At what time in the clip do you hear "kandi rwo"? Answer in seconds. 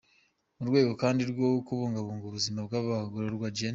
1.01-1.47